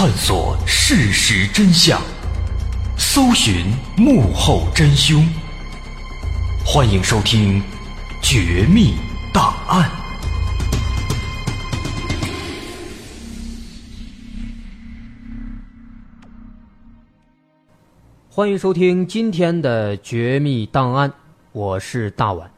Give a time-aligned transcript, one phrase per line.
[0.00, 2.00] 探索事实真相，
[2.96, 3.66] 搜寻
[3.98, 5.22] 幕后真凶。
[6.64, 7.60] 欢迎收听
[8.22, 8.94] 《绝密
[9.30, 9.90] 档案》。
[18.30, 21.10] 欢迎收听今天的《绝密档案》，
[21.52, 22.50] 我是大碗。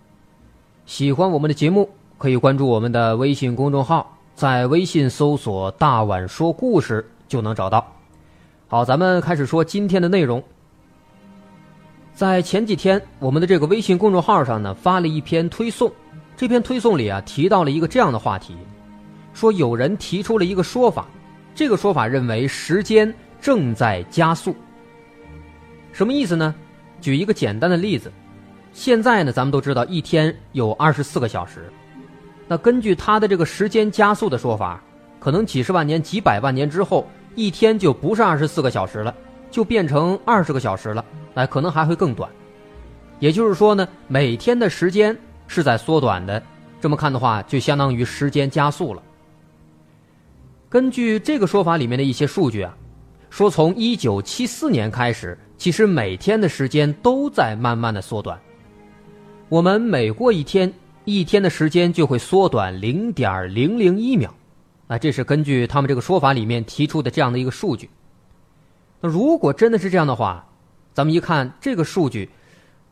[0.86, 7.04] 喜欢我们的节目，可以关注我们的微信公众号，在微信搜索“大碗说故事”。
[7.32, 7.91] 就能找到。
[8.69, 10.43] 好，咱们开始说今天的内容。
[12.12, 15.91] 在前几天，我们的这个微信公众号上呢发了一篇推送，
[16.37, 18.54] 这篇推送里啊提到了一个这样的话题，
[19.32, 21.06] 说有人提出了一个说法，
[21.54, 24.54] 这个说法认为时间正在加速。
[25.91, 26.54] 什么意思呢？
[27.00, 28.12] 举一个简单的例子，
[28.75, 31.72] 现在呢咱们都知道一天有二十四个小时，
[32.47, 34.82] 那根据他的这个时间加速的说法，
[35.19, 37.06] 可能几十万年、几百万年之后。
[37.34, 39.15] 一天就不是二十四个小时了，
[39.50, 41.04] 就变成二十个小时了，
[41.34, 42.31] 哎，可能还会更短。
[43.19, 45.16] 也就是说呢，每天的时间
[45.47, 46.43] 是在缩短的。
[46.81, 49.03] 这么看的话，就相当于时间加速了。
[50.69, 52.76] 根据这个说法里面的一些数据啊，
[53.31, 58.37] 说从一九七四年开始，其实每天的时间都在慢慢的缩短。
[59.49, 60.72] 我们每过一天，
[61.04, 64.34] 一天的时间就会缩短零点零零一秒。
[64.88, 67.88] 啊，这是根据他们这个说法里面提出的这样的一个数据。
[69.00, 70.47] 那如果真的是这样的话，
[70.93, 72.29] 咱们一看这个数据，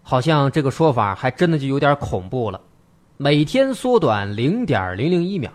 [0.02, 2.60] 好像这个说法还真的就有点恐怖了。
[3.16, 5.52] 每天缩短零点零零一秒，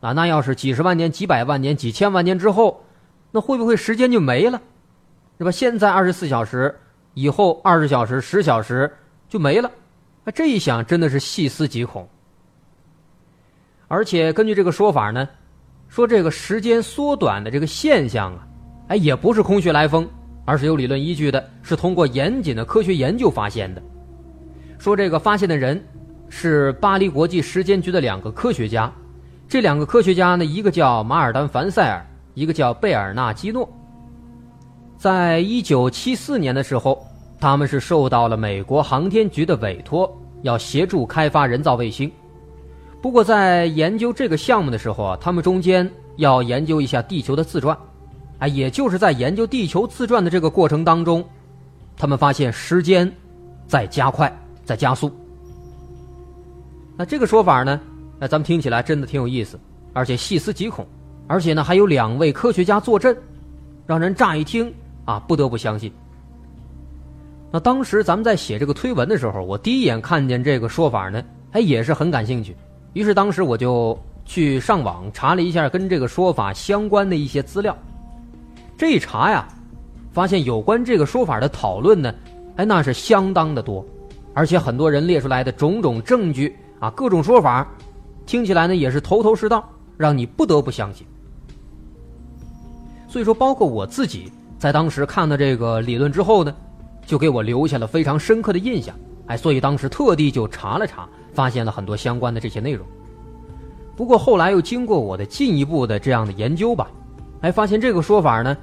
[0.00, 2.84] 啊，那要是几十万年、几百万年、几千万年之后，
[3.32, 4.62] 那会不会时间就没了？
[5.38, 5.50] 是吧？
[5.50, 6.78] 现在二十四小时，
[7.14, 8.90] 以后二十小时、十小时
[9.28, 9.70] 就没了。
[10.22, 12.08] 那这一想，真的是细思极恐。
[13.88, 15.28] 而且根据这个说法呢。
[15.90, 18.46] 说这个时间缩短的这个现象啊，
[18.86, 20.08] 哎，也不是空穴来风，
[20.44, 23.82] 而是有理论依据的，是通过严谨的科学研究发现的。
[24.78, 25.84] 说这个发现的人
[26.28, 28.90] 是巴黎国际时间局的两个科学家，
[29.48, 33.68] 这两个科学家呢，一个叫马尔丹·凡塞尔，一个叫贝尔纳基诺。
[34.96, 37.04] 在一九七四年的时候，
[37.40, 40.08] 他们是受到了美国航天局的委托，
[40.42, 42.08] 要协助开发人造卫星。
[43.02, 47.76] 不过在研究这个项目的时候啊，他们中间要研究一下地球的自转，
[48.40, 51.24] 哎，也就是在研究地球自转的这个过程当中，
[51.96, 53.10] 他们发现时间
[53.66, 54.30] 在加快，
[54.64, 55.10] 在加速。
[56.96, 57.80] 那这个说法呢，
[58.18, 59.58] 那咱们听起来真的挺有意思，
[59.94, 60.86] 而且细思极恐，
[61.26, 63.16] 而且呢还有两位科学家坐镇，
[63.86, 64.70] 让人乍一听
[65.06, 65.90] 啊不得不相信。
[67.50, 72.54] 那当时咱们在写这个推文的时候，我第一眼看见这个说法呢，哎也是很感兴趣，
[72.92, 77.76] 于是当时我就去上网查了一下跟这个说法相关的一些资料。
[78.76, 79.46] 这一查呀，
[80.12, 82.14] 发现有关这个说法的讨论呢，
[82.56, 83.84] 哎那是相当的多，
[84.34, 86.56] 而且很多人列出来的种种证据。
[86.80, 87.68] 啊，各种说法，
[88.24, 91.06] 听起来呢也是头头是道，让你不得不相信。
[93.06, 96.54] 所以说，包括我自己在当时看到这个理论之后呢，
[97.04, 98.94] 就给我留下了非常深刻的印象。
[99.26, 102.86] 哎，所以当时特地就查了查，发现了很多相关的这些内容。
[103.96, 106.90] 不过后来又经过我的进一步的这样的研究吧，
[107.42, 108.56] 哎，发现这个说法呢，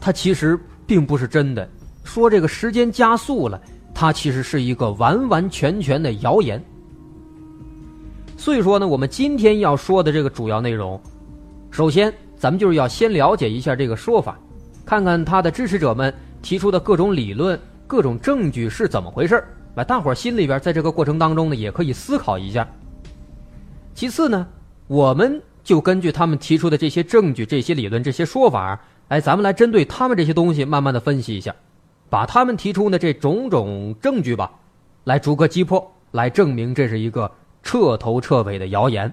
[0.00, 1.68] 它其实并不是真的。
[2.04, 3.60] 说这个时间加速了，
[3.92, 6.62] 它其实是一个完完全全的谣言。
[8.36, 11.00] 所以说呢，我们今天要说的这个主要内容，
[11.70, 14.38] 首先咱们就是要先了解一下这个说法，
[14.84, 16.12] 看看他的支持者们
[16.42, 19.48] 提出的各种理论、各种证据是怎么回事儿。
[19.82, 22.68] 大伙儿心里边在这个过程当中呢，也可以思考一下。
[23.94, 24.46] 其次呢，
[24.86, 28.78] 我们就根据他们提出的这些证据、这些理论、这些说法，
[29.08, 31.54] 哎，咱们来针对他们这些东西慢慢的分析一下，
[32.08, 34.52] 把他们提出的这种种证据吧，
[35.04, 37.32] 来逐个击破，来证明这是一个。
[37.66, 39.10] 彻头彻尾的谣言，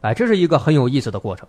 [0.00, 1.46] 哎，这是一个很有意思的过程。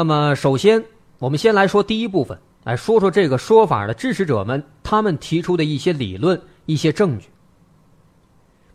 [0.00, 0.82] 那么，首先
[1.18, 7.26] 我们先来说第一部分，来说说这个说法的支持者们他们提出的一些理论、一些证据。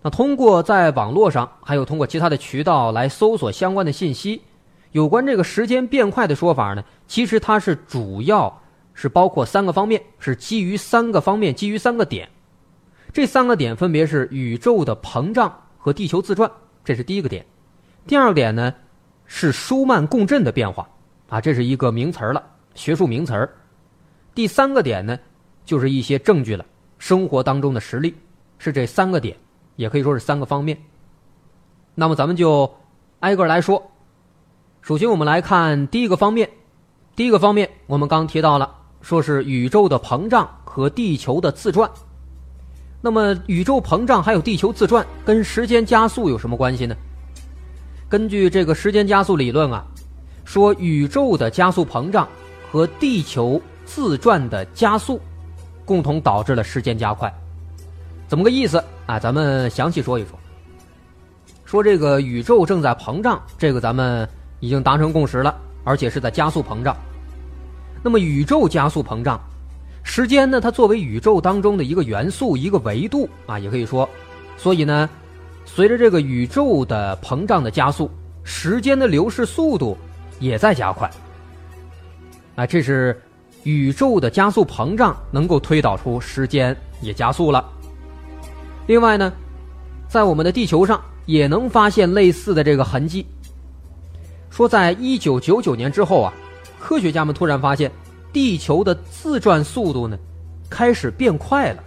[0.03, 4.43] 那通过在网络上，还有通过其他的渠道来搜索相关的信息，
[4.91, 8.61] 有关这个时间变快的说法呢，其实它是主要。
[8.93, 12.29] 是包括三个方面，是基于三个方面，基于三个点。
[13.11, 16.51] 这三个点分别是宇宙的膨胀和地球自转，
[16.83, 17.43] 这是第一个点。
[18.05, 18.71] 第二点呢，
[19.25, 20.87] 是舒曼共振的变化，
[21.29, 22.43] 啊，这是一个名词儿了，
[22.73, 23.53] 学术名词儿。
[24.33, 25.17] 第三个点呢，
[25.65, 26.65] 就是一些证据了，
[26.97, 28.13] 生活当中的实例，
[28.57, 29.35] 是这三个点，
[29.75, 30.77] 也可以说是三个方面。
[31.93, 32.71] 那么咱们就
[33.19, 33.91] 挨个来说。
[34.81, 36.49] 首先我们来看第一个方面，
[37.15, 38.81] 第一个方面我们刚提到了。
[39.01, 41.87] 说是宇宙的膨胀和地球的自转，
[43.01, 46.95] 那么宇宙膨胀还有地球自转跟时间加速有什么关系呢？
[48.09, 49.85] 根据这个时间加速理论啊，
[50.45, 52.25] 说宇宙的加速膨胀
[52.71, 55.19] 和地球自转的加速，
[55.83, 57.33] 共同导致了时间加快。
[58.27, 59.19] 怎么个意思啊？
[59.19, 60.39] 咱们详细说一说。
[61.65, 64.27] 说这个宇宙正在膨胀，这个咱们
[64.59, 65.53] 已经达成共识了，
[65.83, 66.95] 而且是在加速膨胀。
[68.03, 69.39] 那么宇宙加速膨胀，
[70.03, 70.61] 时间呢？
[70.61, 74.07] 它作为宇宙当中的一个元素、一个维度啊，也可以说，
[74.57, 75.09] 所以呢，
[75.65, 78.09] 随着这个宇宙的膨胀的加速，
[78.43, 79.97] 时间的流逝速度
[80.45, 81.09] 也在加快。
[82.55, 83.19] 啊，这是
[83.63, 87.67] 宇宙的加速膨胀能够推导出时间也加速了。
[88.87, 89.33] 另外呢，
[90.07, 93.25] 在我们的地球上也能发现类似的这个痕迹。
[94.49, 96.33] 说在一九九九年之后啊。
[96.77, 97.91] 科学家们突然发现，
[98.31, 100.15] 地球的自转速度呢，
[100.69, 101.83] 开始变快了。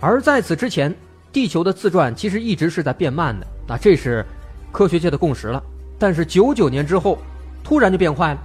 [0.00, 0.94] 而在此之前，
[1.30, 3.46] 地球的自转其实一直是在变慢的。
[3.68, 4.24] 那这是
[4.72, 5.62] 科学界的共识了。
[6.00, 7.18] 但是九九年之后，
[7.62, 8.40] 突然就变快了。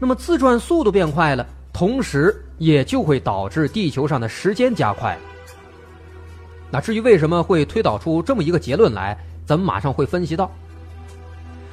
[0.00, 5.18] 那么自转速度变快了，同时也就会导致地球上的时间加快。
[6.70, 10.50] 那至于为什么会推导出这么一个结论来，咱们马上会分析到。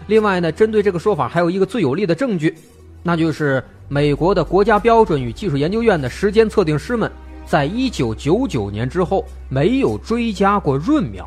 [0.07, 2.53] 另外呢，针对这个说法，还有一个最有力的证据，
[3.01, 7.09] 那就是美国的国家标准与技术研究院的时间测定师们，
[7.45, 11.25] 在一九九九年之后没有追加过闰秒。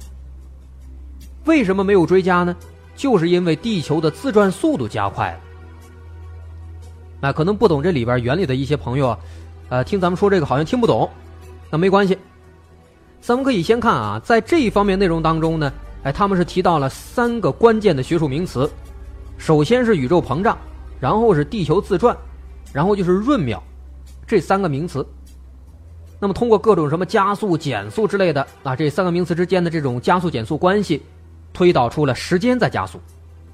[1.44, 2.54] 为什么没有追加呢？
[2.98, 5.38] 就是因为地球的自转速度加快了。
[7.20, 9.18] 那可能不懂这里边原理的一些朋友啊，
[9.68, 11.08] 呃，听咱们说这个好像听不懂，
[11.70, 12.18] 那没关系，
[13.20, 15.72] 咱们可以先看啊，在这一方面内容当中呢。
[16.02, 18.68] 哎，他们是提到了三个关键的学术名词，
[19.36, 20.58] 首先是宇宙膨胀，
[21.00, 22.16] 然后是地球自转，
[22.72, 23.62] 然后就是闰秒，
[24.26, 25.06] 这三个名词。
[26.20, 31.02] 那么通过各种什么加速、减速之类的啊，这三个名词之间的这种加速减速关系，
[31.52, 33.00] 推导出了时间在加速，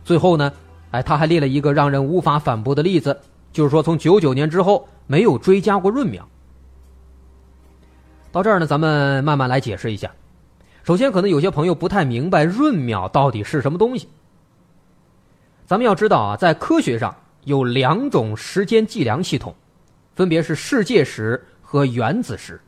[0.05, 0.53] 最后呢
[0.91, 3.19] 哎，他还列了一个让人无法反驳的例子，
[3.53, 6.29] 就是说从九九年之后没有追加过闰秒。
[8.31, 10.11] 到这儿呢，咱们慢慢来解释一下。
[10.83, 14.09] 首先，可能有些朋友不太明白闰秒到底是什么东西。
[15.67, 19.55] 咱们要知道啊，在科学上有两种时间计量系统，
[20.15, 22.61] 分别是世界时和原子时。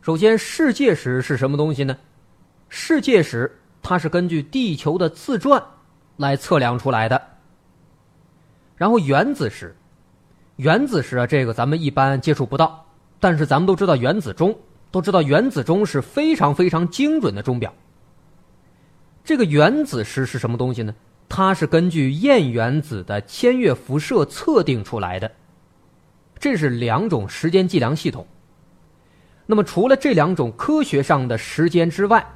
[0.00, 1.96] 首先，世界时是什么东西呢？
[2.68, 3.50] 世界时
[3.82, 5.62] 它是根据地球的自转
[6.16, 7.20] 来测量出来的。
[8.76, 9.76] 然后原子时，
[10.56, 12.86] 原子时啊，这个咱们一般接触不到，
[13.18, 14.58] 但是咱们都知道原子钟，
[14.90, 17.72] 都知道原子钟是非常非常精准的钟表。
[19.22, 20.94] 这个原子时是什么东西呢？
[21.28, 25.30] 它是根据焰原子的千月辐射测定出来的。
[26.38, 28.26] 这是两种时间计量系统。
[29.46, 32.26] 那么，除了这两种科学上的时间之外，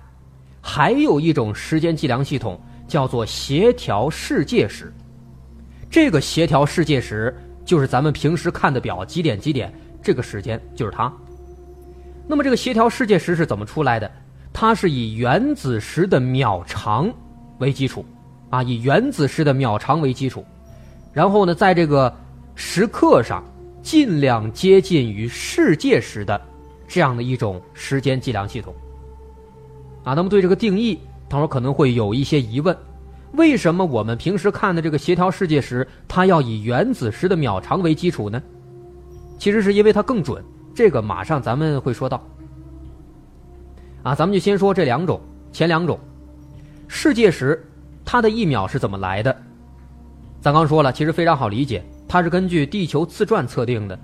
[0.66, 4.90] 还有一种时间计量系统叫做协调世界时。
[5.90, 9.70] 这个协调世界时就是咱们平时看的表，几点几点，
[10.02, 11.12] 这个时间就是它。
[12.26, 14.10] 那么，这个协调世界时是怎么出来的？
[14.54, 17.12] 它是以原子时的秒长
[17.58, 18.02] 为基础，
[18.48, 20.42] 啊，以原子时的秒长为基础，
[21.12, 22.10] 然后呢，在这个
[22.54, 23.44] 时刻上
[23.82, 26.40] 尽量接近于世界时的。
[26.88, 28.74] 这样的一种时间计量系统，
[30.04, 32.76] 啊，那么对这个定义，等会儿可能会有一些疑问：
[33.32, 38.40] 为什么我们平时看的这个协调世界时，它要以原子时的秒长为基础呢？
[39.38, 40.44] 其实是因为它更准，
[40.74, 42.22] 这个马上咱们会说到。
[44.02, 45.18] 啊，咱们就先说这两种，
[45.52, 45.98] 前两种，
[46.86, 47.64] 世界时
[48.04, 49.34] 它的一秒是怎么来的？
[50.40, 53.98] 咱刚说了，其实非常好理解，它是根据地球自转测定的，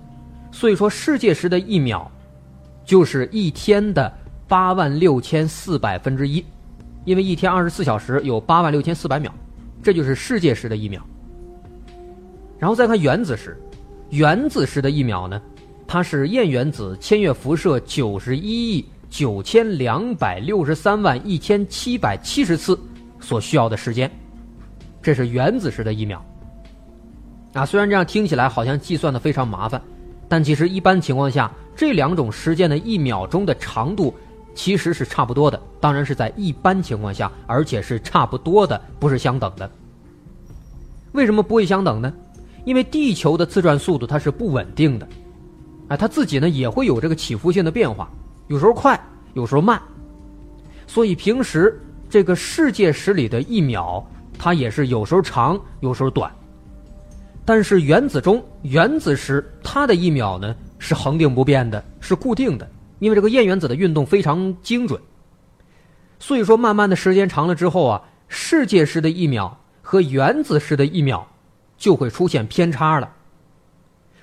[0.51, 2.11] 所以说世界时的一秒。
[2.83, 4.13] 就是一天的
[4.51, 6.45] 八万六千四百分之一，
[7.05, 9.31] 因为一天二十四小时有八万六千四百秒，
[9.81, 11.01] 这就是世界时的一秒。
[12.59, 13.57] 然后再看原子时，
[14.11, 15.41] 原子时的一秒呢，
[15.87, 22.77] 它是焰原子千月辐射九十一亿九千两百六十三万一千七百七十次
[23.21, 24.11] 所需要的时间，
[25.01, 26.21] 这是原子时的一秒。
[27.53, 29.81] 啊，虽然这样听起来好像计算的非常麻烦，
[30.29, 31.49] 但其实一般情况下。
[31.77, 34.15] 这两种时间的一秒钟的长度
[34.55, 39.71] 其实是差不多的，当然是在一般情况下，而且是差不多的，不是相等的。
[41.13, 42.13] 为什么不会相等呢？
[42.65, 45.09] 因为地球的自转速度它是不稳定的，
[45.89, 48.11] 哎，它自己呢也会有这个起伏性的变化，
[48.49, 49.01] 有时候快，
[49.35, 49.81] 有时候慢。
[50.87, 54.05] 所以平时这个世界时里的一秒，
[54.39, 56.31] 它也是有时候长，有时候短。
[57.45, 60.55] 但是原子钟原子时它的一秒呢？
[60.79, 62.67] 是恒定不变的，是固定的，
[63.01, 65.01] 因为这个焰原子的运动非常精准。
[66.21, 71.27] 所以说，慢慢的时间长了之后啊，世界时的一秒和原子时的一秒
[71.77, 73.13] 就会出现偏差了。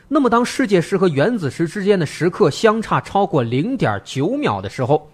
[0.08, 5.10] 那么，当世界时和原子时之间的时刻相差超过零点九秒的时候，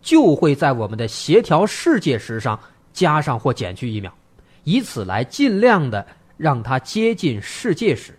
[0.00, 2.56] 就会在我们的协调世界时上
[2.92, 4.12] 加上或减去一秒，
[4.62, 6.06] 以此来尽量的
[6.36, 8.16] 让它接近世界时。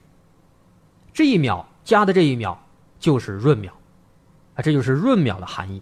[1.13, 2.59] 这一秒加的这一秒。
[2.99, 3.71] 就是闰秒，
[4.57, 5.81] 啊，这就是闰秒的含义。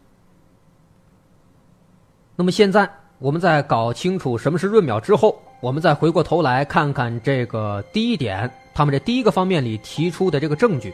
[2.35, 10.93] 那么现在我们在搞清楚什么是闰秒之后，我们再回过头来看看这个第一点，他们这第一个方面里提出的这个证据，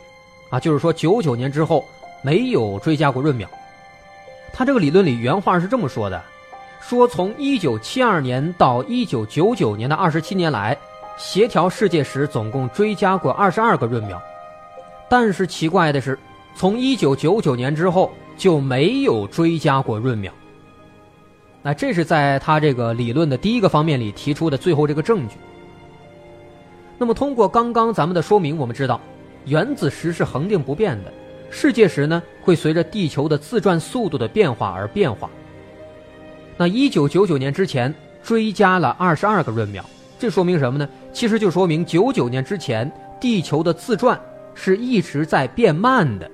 [0.51, 1.83] 啊，就是说九九年之后
[2.21, 3.49] 没有追加过闰秒。
[4.53, 6.21] 他这个理论里原话是这么说的：
[6.79, 10.77] 说从一九七二年到一九九九年的二十七年来，
[11.17, 14.21] 协调世界时总共追加过二十二个闰秒。
[15.09, 16.17] 但是奇怪的是，
[16.55, 20.31] 从一九九九年之后就没有追加过闰秒。
[21.63, 25.35] 那这是在他这个理论的第一个方面里提出的最后这个证据。
[26.97, 29.01] 那么通过刚刚咱们的说明，我们知道
[29.45, 31.11] 原子时是恒定不变的，
[31.49, 35.29] 世界时呢会随着地球的自转速度的变化而变化。
[36.57, 39.83] 那一九九九年之前追加了二十二个闰秒，
[40.19, 40.87] 这说明什么呢？
[41.11, 44.19] 其实就说明九九年之前地球的自转。
[44.53, 46.29] 是一直在变慢的，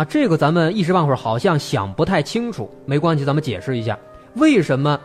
[0.00, 3.98] 啊，这个咱们一时半会儿好像想不太清楚，没关系，咱们解释一下，
[4.36, 4.98] 为什么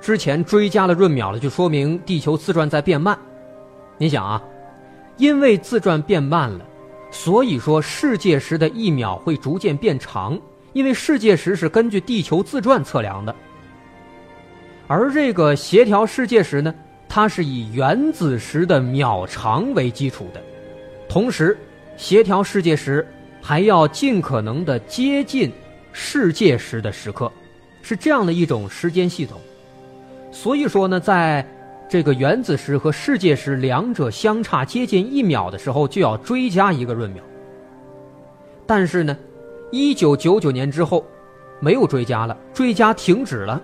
[0.00, 3.18] 之前追加了闰秒了，就说明地球自转在变慢。
[3.98, 4.40] 你想啊，
[5.16, 6.64] 因为自转变慢了，
[7.10, 10.38] 所以说世界时的一秒会逐渐变长，
[10.74, 13.34] 因为世界时是根据地球自转测量的，
[14.86, 16.72] 而这个协调世界时呢，
[17.08, 20.40] 它是以原子时的秒长为基础的。
[21.08, 21.58] 同时，
[21.96, 23.04] 协调世界时
[23.46, 25.52] 还要尽可能的接近
[25.92, 27.30] 世界时的时刻，
[27.80, 29.40] 是这样的一种时间系统。
[30.32, 31.46] 所以说呢，在
[31.88, 37.22] 这个原子时和世界时两者相差接近一秒的时候，就要追加一个闰秒。
[38.66, 39.16] 但是呢，
[39.70, 41.06] 一九九九年之后，
[41.60, 43.62] 没有追加了，追加停止了。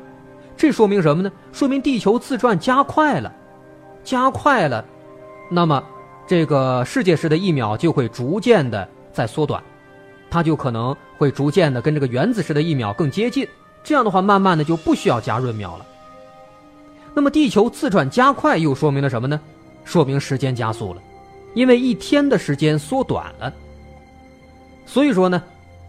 [0.57, 1.33] 这说明什么呢？
[1.51, 3.35] 说明地球自转加快了，
[4.05, 4.85] 加快了，
[5.51, 5.83] 那么
[6.25, 9.61] 这个世界时的一秒就会逐渐的在缩短，
[10.33, 13.47] 它就可能会逐渐的跟这个原子时的一秒更接近。
[13.85, 15.85] 这样的话，慢慢的就不需要加闰秒了。
[17.13, 19.39] 那么地球自转加快又说明了什么呢？
[19.85, 21.03] 说明时间加速了，
[21.53, 23.53] 因为一天的时间缩短了。
[24.87, 25.43] 所以说呢，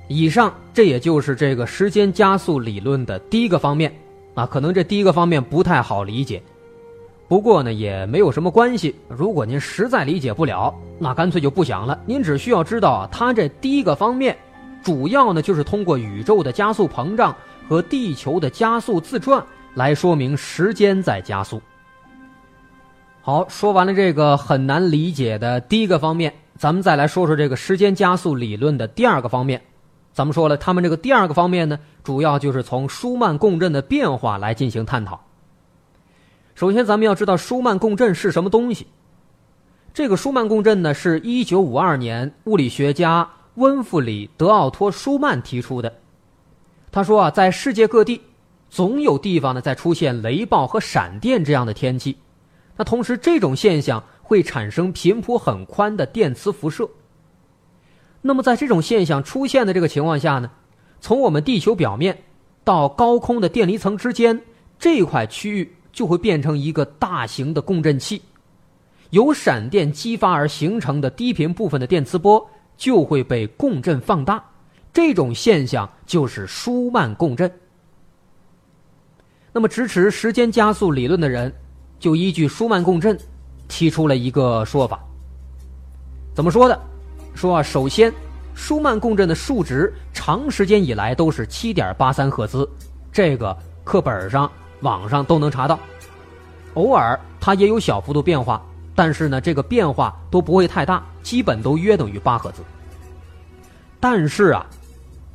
[0.10, 3.96] 以上这也就是这个时间加速理论的第一个方面
[4.34, 4.46] 啊。
[4.46, 6.44] 可能这第一个方面不太好理解，
[7.34, 8.96] 不过呢也没有什么关系。
[9.08, 12.00] 如果您实在理解不了，那干脆就不讲了。
[12.06, 14.38] 您只需要知道啊，它这第一个方面，
[14.84, 17.36] 主要呢就是通过宇宙的加速膨胀。
[17.68, 21.60] 和地球的加速自转来说明时间在加速。
[23.22, 29.60] 好，说完了这个很难理解的第一个方面，咱们再来说说这个时间加速理论的第二个方面。
[30.12, 35.20] 咱们说了，他们这个第二个方面呢，主要就是从舒曼共振的变化来进行探讨。
[36.56, 38.86] 首先，咱们要知道舒曼共振是什么东西。
[39.92, 46.00] 这个舒曼共振呢，是一九五二年物理学家温弗里·德奥托·舒曼提出的。
[46.92, 48.22] 他说啊，在世界各地，
[48.70, 52.18] 总有地方呢在出现雷暴和闪电这样的天气。
[52.78, 56.90] 那同时，这种现象会产生频谱很宽的电磁辐射。
[58.22, 60.52] 那么，在这种现象出现的这个情况下呢，
[61.02, 62.24] 从我们地球表面
[62.64, 64.42] 到高空的电离层之间
[64.78, 68.22] 这块区域就会变成一个大型的共振器，
[69.12, 72.46] 由闪电激发而形成的低频部分的电磁波
[72.76, 74.44] 就会被共振放大。
[74.92, 77.52] 这种现象就是舒曼共振。
[79.52, 81.54] 那么，支持时间加速理论的人，
[82.00, 83.18] 就依据舒曼共振，
[83.68, 85.00] 提出了一个说法。
[86.34, 86.80] 怎么说的？
[87.36, 88.12] 说啊，首先，
[88.56, 92.68] 舒曼共振的数值长时间以来都是七点八三赫兹，
[93.12, 94.52] 这个课本上、
[94.84, 95.80] 网上都能查到。
[96.76, 102.62] 偶尔它也有小幅度变化，但是呢，这个变化都不会太大，基本都约等于八赫兹。
[104.00, 104.64] 但是啊。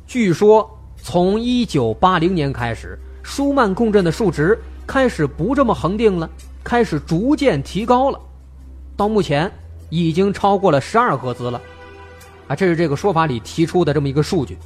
[0.07, 6.27] 据说，从一九八零年开始，舒曼共振的数值开始不这么恒定了，
[6.63, 8.19] 开始逐渐提高了，
[8.97, 9.51] 到目前
[9.91, 11.61] 已经超过了十二赫兹了，
[12.47, 14.57] 啊，这是这个说法里提出的这么一个数据。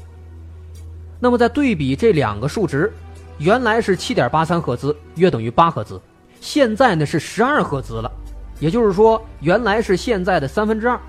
[1.19, 2.89] 那么，在对比这两个数值，
[3.37, 5.99] 原来是七点八三赫兹，约等于八赫兹，
[6.39, 8.11] 现在呢是十二赫兹了，
[8.59, 10.99] 也就是说，原来是现在的三分之二。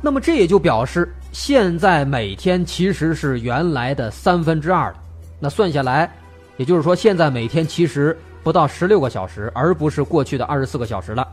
[0.00, 1.12] 那么，这也就表示。
[1.30, 4.96] 现在每天其实是原来的三分之二了，
[5.38, 6.10] 那算下来，
[6.56, 11.28] 也就是说现在每天其实不到十六个小时，而不是过去的二十四个小时了。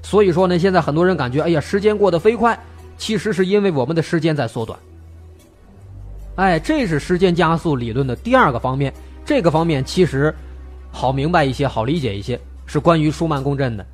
[0.00, 2.58] 所以说呢，现在很多人感觉，哎呀，时间过得飞快，
[2.96, 4.78] 其实是因为我们的时间在缩短。
[6.36, 10.34] 哎，这是时间加速理论的第二个方面，这个方面其实
[10.90, 13.86] 好明白一些，好理解一些，是关于舒曼共振的。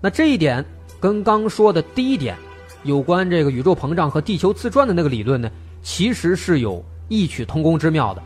[0.00, 0.64] 那这一点
[1.00, 2.36] 跟刚说的第一点。
[2.82, 5.50] 有关这个宇宙膨胀和地球自转的那个理论呢，
[5.82, 8.22] 其实是有异曲同工之妙的。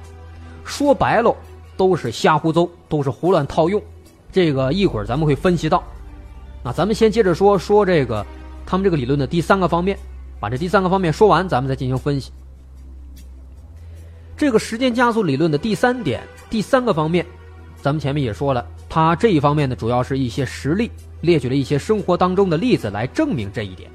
[0.64, 1.33] 说白了，
[1.77, 3.81] 都是瞎胡诌，都是胡乱套用。
[4.33, 5.81] 这个一会儿咱们会分析到。
[6.64, 8.27] 那咱们先接着说说这个
[8.66, 9.96] 他们这个理论的第三个方面，
[10.40, 12.33] 把这第三个方面说完，咱们再进行分析。
[14.38, 17.27] 这个时间加速理论的第三点、第三个方面，
[17.83, 20.88] 咱们前面也说了，它这一方面呢，主要是一些实例，
[21.22, 23.90] 列举了一些生活当中的例子来证明这一点。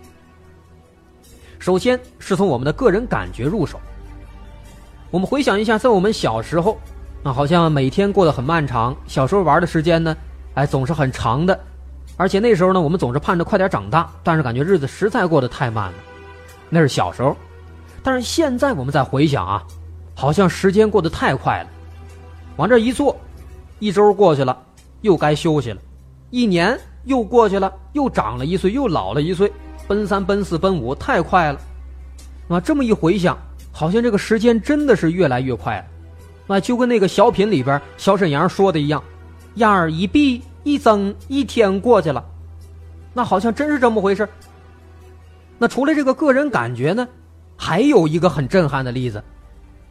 [1.59, 3.79] 首先是从我们的个人感觉入手。
[5.11, 6.77] 我们回想一下，在我们小时候，
[7.23, 8.93] 啊，好像每天过得很漫长。
[9.07, 10.13] 小时候玩的时间呢，
[10.55, 11.57] 哎，总是很长的。
[12.17, 15.93] 而且那时候呢，我们总是盼着快点长大，但是感觉日子实在过得太慢了。
[16.69, 17.33] 那是小时候，
[18.03, 19.63] 但是现在我们再回想啊，
[20.15, 21.69] 好像时间过得太快了。
[22.57, 23.15] 往这一坐，
[23.79, 24.57] 一周过去了，
[25.01, 25.79] 又该休息了；
[26.29, 29.51] 一年又过去了，又长了一岁，又老了一岁。
[29.85, 31.59] 奔三奔四奔五太快了，
[32.47, 33.37] 啊，这么一回想，
[33.69, 35.77] 好像这个时间真的是越来越快
[36.47, 39.03] 了，啊，就跟那个小品里边小沈阳说的一样，
[39.55, 42.23] 眼儿一闭一睁，一天过去了，
[43.13, 44.27] 那好像真是这么回事。
[45.59, 47.05] 那除了这个个人感觉呢，
[47.57, 49.21] 还有一个很震撼的例子，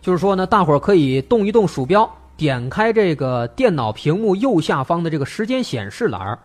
[0.03, 6.39] 就是说呢，大伙儿可以动一动鼠标，点开这个电脑屏幕右下方的这个时间显示栏儿，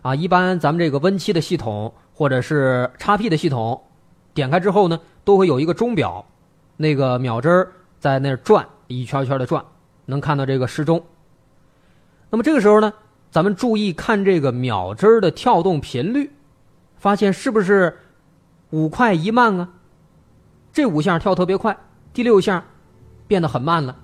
[0.00, 1.92] 啊，一般咱们这个 Win7 的系统。
[2.12, 3.82] 或者是 XP 的系统，
[4.34, 6.22] 点开之后呢，都会有一个钟表，
[6.76, 9.64] 那个秒针儿在那转，一圈圈的转，
[10.04, 11.02] 能看到这个时钟。
[12.28, 12.92] 那么这个时候呢，
[13.30, 16.30] 咱们注意看这个秒针儿的跳动频率，
[16.98, 17.98] 发现是不是
[18.68, 19.70] 五快一慢啊？
[20.74, 21.74] 这五下跳特别快，
[22.12, 22.64] 第六下
[23.26, 23.96] 变得很慢了。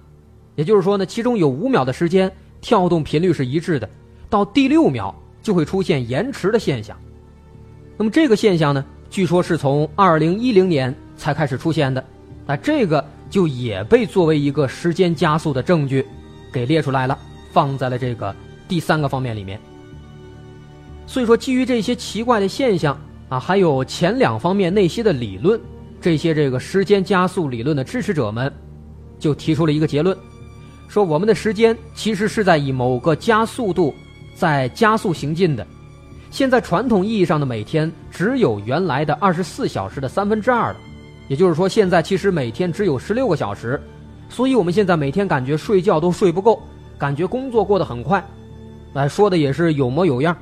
[0.55, 3.89] 也就是说呢，其中有五秒的时间跳动频率是一致的，
[4.31, 6.97] 到第六秒就会出现延迟的现象。
[7.97, 12.05] 那么这个现象呢，据说是从二零一零年才开始出现的，
[12.47, 16.07] 那这个就也被作为一个时间加速的证据
[16.53, 17.19] 给列出来了，
[17.53, 18.35] 放在了这个。
[18.69, 19.61] 第三个方面里面，
[21.07, 25.61] 所以说基于这些奇怪的现象啊，还有前两方面那些的理论，
[26.07, 28.53] 这些这个时间加速理论的支持者们，
[29.19, 30.17] 就提出了一个结论，
[30.87, 33.93] 说我们的时间其实是在以某个加速度
[34.37, 35.67] 在加速行进的。
[36.31, 40.77] 现在传统意义上的每天只有原来的二十四小时的三分之二了，
[41.27, 43.83] 也就是说现在其实每天只有十六个小时，
[44.29, 46.63] 所以我们现在每天感觉睡觉都睡不够，
[46.97, 48.25] 感觉工作过得很快。
[48.93, 50.37] 来说的也是有模有样，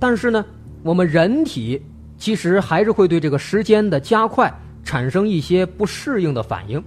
[0.00, 0.44] 但是呢，
[0.82, 1.80] 我们人体
[2.22, 4.48] 其实还是会对这个时间的加快
[4.84, 6.80] 产生一些不适应的反应，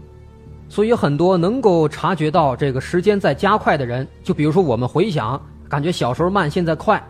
[0.69, 7.05] 所以很多能够察觉到这个时间在加快的人，就比如说我们回想，感觉小时候慢，现在快，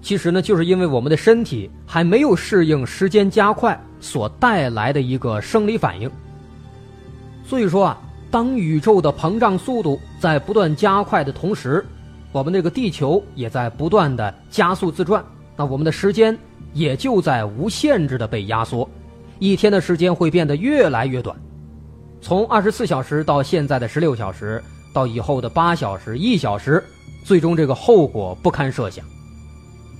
[0.00, 6.10] 其实呢，就是因为我们的身体还没有适应时间加快所带来的一个生理反应。
[7.44, 8.00] 所以说啊，
[8.30, 11.84] 当宇宙的膨胀速度在不断加快的同时，
[12.32, 15.22] 我们这个地球也在不断的加速自转，
[15.54, 16.34] 那我们的时间
[16.78, 18.88] 也就在无限制的被压缩，
[19.40, 21.36] 一天的时间会变得越来越短，
[22.20, 24.62] 从二十四小时到现在的十六小时，
[24.92, 26.82] 到以后的八小时、一小时，
[27.24, 29.04] 最终这个后果不堪设想。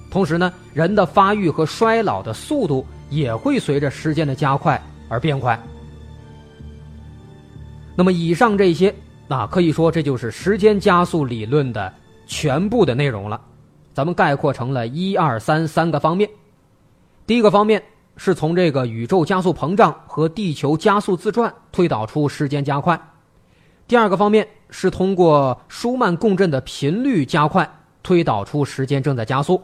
[0.08, 5.60] 同时呢，人的发育和衰老的速度也会随着时间的加快而变快。
[7.96, 8.94] 那么以上这些，
[9.26, 11.92] 那可以说这就是时间加速理论的。
[12.30, 13.40] 全部的内容了，
[13.94, 16.28] 咱们概括成了一二三三个方面。
[17.28, 17.82] 第一个方面
[18.16, 22.98] 是从这个宇宙加速膨胀和地球加速自转推导出时间加快。
[23.86, 27.70] 第二个方面是通过舒曼共振的频率加快
[28.02, 29.60] 推导出时间正在加速。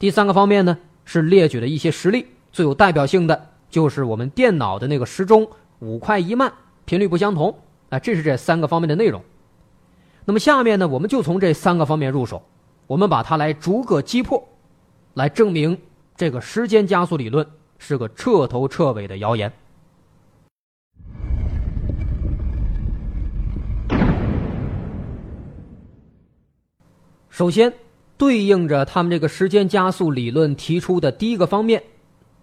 [0.00, 5.48] 第三个方面呢是列举了一些实例，最有代表性的就是我们电脑的那个时钟
[5.78, 6.52] 五快一慢，
[6.86, 7.56] 频率不相同。
[7.90, 9.22] 啊，这是这三个方面的内容。
[10.24, 12.42] 那么下面呢，我们就从这三个方面入手，
[12.88, 14.48] 我们把它来逐个击破，
[15.14, 15.78] 来证明
[16.20, 17.46] 这个时间加速理论
[17.78, 19.50] 是个彻头彻尾的谣言。
[27.30, 27.72] 首先，
[28.18, 31.82] 对应着他们这个时间加速理论提出的第一个方面，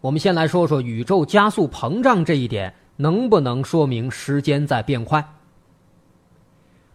[0.01, 5.23] 我们先来说说宇宙加速膨胀这一点能不能说明时间在变快。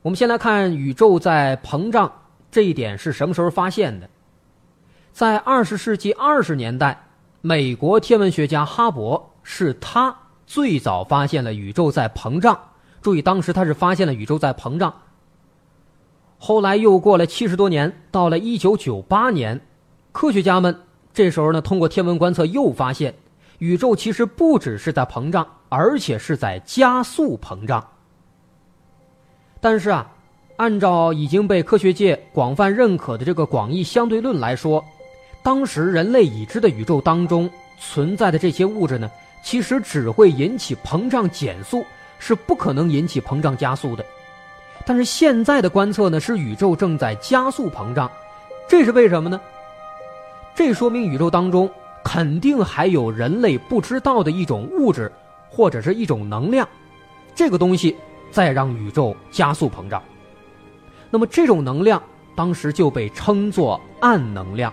[0.03, 2.11] 我们先来看宇宙在膨胀
[2.51, 4.11] 这一点是什么时候发现的？
[5.13, 7.05] 在二十世纪二十年代，
[7.43, 12.59] 美国天文学家哈勃是他最早发现了宇宙在膨胀。
[13.03, 14.95] 注意，当时他是发现了宇宙在膨胀。
[16.39, 19.61] 后来又过了七十多年，到了一九九八年，
[20.13, 20.75] 科学家们
[21.13, 23.15] 这时候呢，通过天文观测又发现，
[23.59, 27.87] 宇宙其实不只是在膨胀，而且是在加速膨胀。
[29.61, 30.11] 但是啊，
[30.57, 34.85] 按照已经被科学界广泛认可的这个广义相对论来说，
[35.43, 39.11] 当时人类已知的宇宙当中存在的这些物质呢，
[39.43, 41.85] 其实只会引起膨胀减速，
[42.19, 44.05] 是不可能引起膨胀加速的。
[44.87, 48.11] 但是现在的观测呢，是宇宙正在加速膨胀，
[48.69, 49.41] 这是为什么呢？
[50.55, 51.69] 这说明宇宙当中
[52.05, 55.11] 肯定还有人类不知道的一种物质，
[55.49, 56.69] 或者是一种能量，
[57.35, 57.97] 这个东西。
[58.31, 60.03] 在让宇宙加速膨胀，
[61.11, 62.03] 那么这种能量
[62.35, 64.73] 当时就被称作暗能量。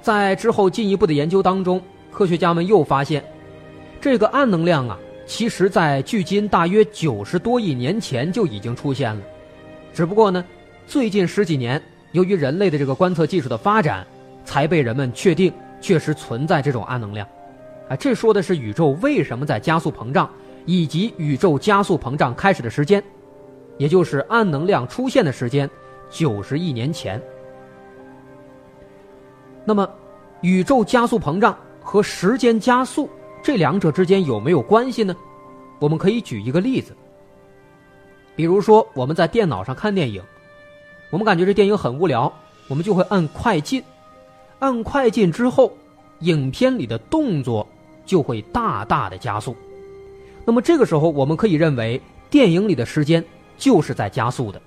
[0.00, 3.24] 在之后进一步的研究当中，科学家们又发现，
[4.00, 9.22] 这个暗能量啊，其实在距今大约九十多亿年前就已经出现了，
[9.92, 10.44] 只不过呢，
[10.86, 11.82] 最近十几年，
[12.12, 14.06] 由于人类的这个观测技术的发展，
[14.44, 17.26] 才被人们确定确实存在这种暗能量。
[17.88, 20.28] 啊，这说的是宇宙为什么在加速膨胀。
[20.70, 23.02] 以及宇宙加速膨胀开始的时间，
[23.78, 25.70] 也就是暗能量出现的时间，
[26.10, 27.18] 九十亿年前。
[29.68, 29.86] 那么，
[30.40, 33.06] 宇宙加速膨胀和时间加速
[33.42, 35.14] 这两者之间有没有关系呢？
[35.78, 36.96] 我们可以举一个例子。
[38.34, 40.22] 比如说，我们在电脑上看电影，
[41.10, 42.32] 我们感觉这电影很无聊，
[42.66, 43.84] 我们就会按快进，
[44.58, 45.70] 按快进之后，
[46.20, 47.68] 影片里的动作
[48.06, 49.54] 就会大大的加速。
[50.46, 52.00] 那么这个时候，我们可以认为
[52.30, 53.22] 电影里的时间
[53.58, 54.58] 就是在加速的。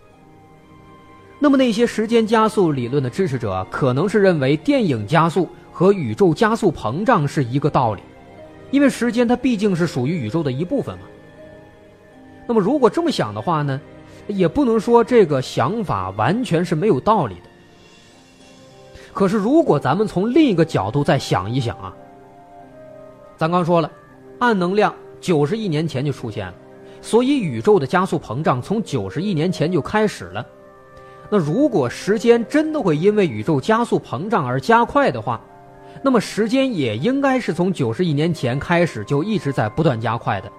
[1.44, 8.02] 那么那些时间加速理论的支持者，可能是认为电影加速和宇宙加速膨胀是一个道理，
[8.70, 11.06] 因为时间它毕竟是属于宇宙的一部分嘛。
[12.46, 13.82] 那么如果这么想的话呢，
[14.28, 17.50] 也不能说这个想法完全是没有道理的。
[19.12, 21.92] 可是如果咱们从另一个角度再想一想啊，
[23.36, 23.92] 咱刚说了，
[24.38, 26.54] 暗能量九十亿年前就出现了，
[27.02, 30.46] 所以宇宙的加速膨胀从九十亿年前就开始了。
[31.34, 35.40] 那如果时间真的会因为宇宙加速膨胀而加快的话，
[36.04, 40.52] 那么时间也应该是从九十亿年前开始就一直在不断加快的，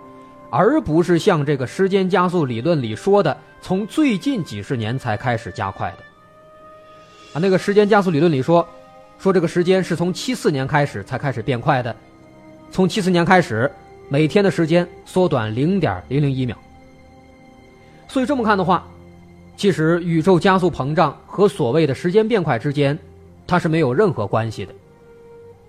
[0.51, 5.99] 而不是像这个时间加速理论里说的，从最近几十年才开始加快的。
[7.35, 8.67] 啊，那个时间加速理论里说，
[9.19, 11.95] 说这个时间是从七四年开始才开始变快的，
[12.71, 13.71] 从七四年开始，
[14.09, 16.57] 每天的时间缩短零点零零一秒。
[18.09, 18.87] 所以这么看的话。
[19.63, 22.99] 其实，宇宙加速膨胀和所谓的时间变快之间，
[23.47, 24.75] 它是没有任何关系的。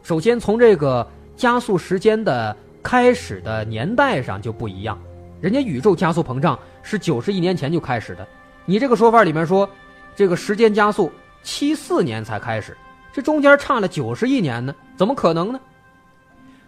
[0.01, 4.99] 首先，从这个加速时间的开始的年代上就不一样，
[5.39, 8.27] 人家宇宙加速膨胀是九十亿年前就开始的，
[8.65, 9.69] 你这个说法里面说，
[10.15, 11.11] 这个时间加速
[11.43, 12.75] 七四年才开始，
[13.13, 15.59] 这中间差了九十亿年呢，怎么可能呢？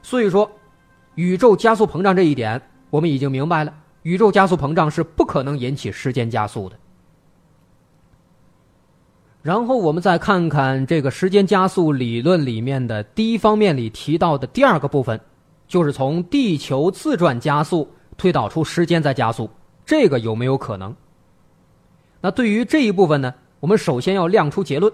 [0.03, 0.47] 所以说，
[1.15, 2.61] 宇宙加速膨胀这一点，
[2.91, 6.77] 我们已经明白了，宇宙加速膨胀是不可能引起时间加速的。
[9.45, 15.21] 然后我们再看看这个时间加速理论里面的第一方面里提到的第二个部分，
[15.67, 19.47] 就是从地球自转加速推导出时间在加速，
[19.85, 20.95] 这个有没有可能？
[22.21, 24.91] 那对于这一部分呢，我们首先要亮出结论：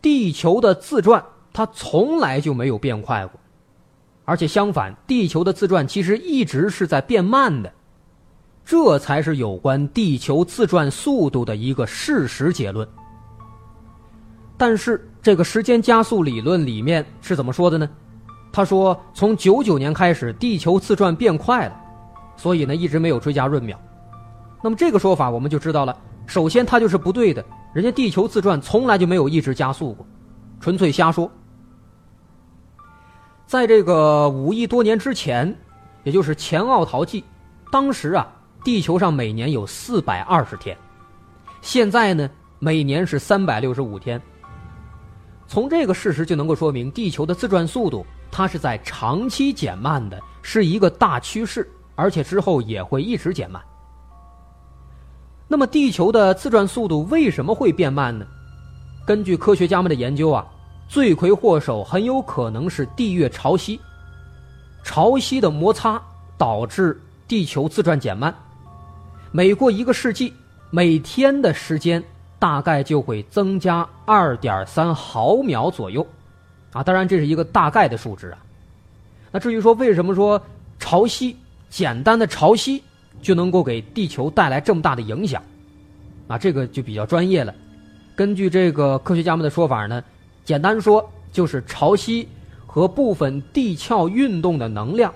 [0.00, 3.38] 地球的自转它从来就没有变快过，
[4.24, 7.70] 而且相反，地球的自转其实一直是在变慢的，
[8.64, 12.88] 这才是有关地球自转速度的一个事实结论。
[14.60, 17.88] 但是这个时间加速理论里面是怎么说的呢？
[18.52, 21.74] 他说，从九九年开始，地球自转变快了，
[22.36, 23.80] 所以呢一直没有追加闰秒。
[24.62, 25.96] 那么这个说法我们就知道了，
[26.26, 27.42] 首先它就是不对的，
[27.72, 30.06] 人家地球自转从来就没有一直加速过，
[30.60, 31.30] 纯粹瞎说。
[33.46, 35.56] 在这个五亿多年之前，
[36.04, 37.24] 也就是前奥陶纪，
[37.72, 38.30] 当时啊，
[38.62, 40.76] 地球上每年有四百二十天，
[41.62, 44.20] 现在呢每年是三百六十五天。
[45.50, 53.60] 从这个事实就能够说明，地球的自转速度它是在长期减慢的，是一个大趋势，而且之后也会一直减慢。
[55.48, 58.24] 那么，地球的自转速度为什么会变慢呢？
[59.04, 60.46] 根据科学家们的研究啊，
[60.88, 63.76] 罪魁祸首很有可能是地月潮汐，
[64.84, 66.00] 潮汐的摩擦
[66.38, 68.32] 导致地球自转减慢，
[69.32, 70.32] 每过一个世纪，
[70.70, 72.00] 每天的时间。
[72.40, 76.04] 大概就会增加二点三毫秒左右，
[76.72, 78.38] 啊，当然这是一个大概的数值啊。
[79.30, 80.42] 那至于说为什么说
[80.78, 81.34] 潮汐
[81.68, 82.80] 简单的潮汐
[83.20, 85.42] 就能够给地球带来这么大的影响，
[86.28, 87.54] 啊，这个就比较专业了。
[88.16, 90.02] 根据这个科学家们的说法呢，
[90.42, 92.26] 简单说就是潮汐
[92.66, 95.12] 和部分地壳运动的能量，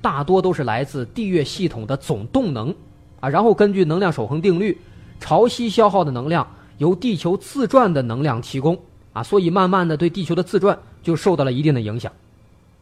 [0.00, 2.72] 大多都是来自地月系统的总动能，
[3.18, 4.78] 啊，然后根据能量守恒定律，
[5.18, 6.46] 潮汐消耗的能量。
[6.78, 8.76] 由地球自转的能量提供
[9.12, 12.10] 啊，所以慢慢的对地球的自转就受到了一定的影响，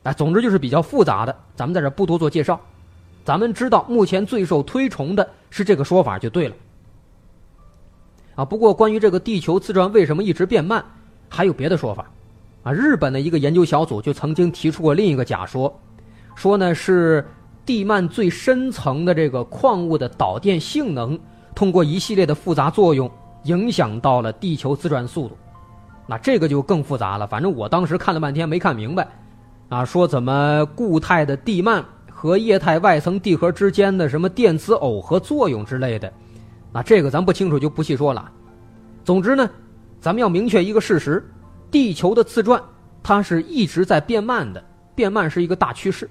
[0.02, 2.60] 啊，总之就是比较复杂的，咱们在这不多做介绍，
[3.24, 6.54] 咱们知道目前最受推崇的是这个说法就对了，
[8.36, 10.84] 啊，不过关于这个地球自转为什么一直变慢，
[11.28, 12.10] 还有别的说法，
[12.62, 15.74] 啊，日本的一个研究小组就曾经提出过另一个假说，
[16.34, 17.26] 说呢是
[17.64, 21.18] 地幔最深层的这个矿物的导电性能
[21.54, 23.10] 通过一系列的复杂作用。
[23.46, 25.36] 影响到了地球自转速度，
[26.06, 27.26] 那这个就更复杂了。
[27.26, 29.08] 反正我当时看了半天没看明白，
[29.68, 36.12] 啊，说怎么固态的地幔和液态外层地核之间的什么电磁耦合作用之类的，
[36.72, 38.30] 那这个咱不清楚就不细说了。
[39.04, 39.48] 总之呢，
[40.00, 41.24] 咱们要明确一个事实：
[41.70, 42.62] 地球的自转
[43.02, 44.62] 它是一直在变慢的，
[44.94, 46.10] 变慢是一个大趋势。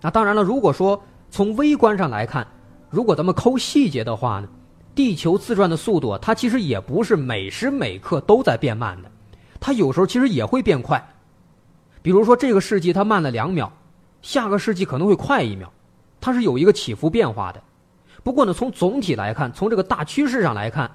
[0.00, 2.46] 那当然了，如果说从微观上来看，
[2.90, 4.48] 如果咱们抠细节的话呢？
[4.94, 9.10] 地球自转的速度，它其实也不是每时每刻都在变慢的，
[9.58, 11.02] 它有时候其实也会变快。
[12.02, 13.72] 比如说这个世纪它慢了两秒，
[14.20, 15.72] 下个世纪可能会快一秒，
[16.20, 17.62] 它是有一个起伏变化的。
[18.22, 20.90] 不过呢，从总体来看，从这个大趋势上来看，